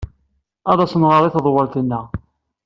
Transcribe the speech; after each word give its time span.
Ad 0.71 0.79
as-nɣer 0.83 1.21
i 1.23 1.29
tḍewwalt-nneɣ. 1.35 2.05